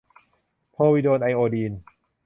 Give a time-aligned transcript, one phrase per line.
[0.71, 1.73] โพวิโดน ไอโอดีน